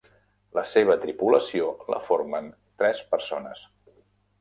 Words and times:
La 0.57 0.63
seva 0.69 0.95
tripulació 1.03 1.69
la 1.95 2.01
formen 2.09 2.51
tres 2.83 3.07
persones. 3.15 3.67